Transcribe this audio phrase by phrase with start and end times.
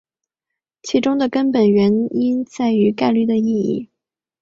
[0.81, 3.89] 其中的根本原因在于概率的定义。